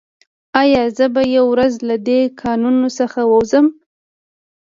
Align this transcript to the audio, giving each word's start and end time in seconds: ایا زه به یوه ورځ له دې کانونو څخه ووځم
ایا 0.61 0.83
زه 0.97 1.05
به 1.13 1.21
یوه 1.35 1.49
ورځ 1.53 1.73
له 1.89 1.95
دې 2.07 2.19
کانونو 2.41 2.87
څخه 2.99 3.19
ووځم 3.25 3.67